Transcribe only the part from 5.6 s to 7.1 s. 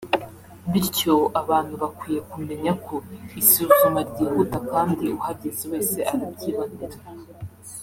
wese arabyibonera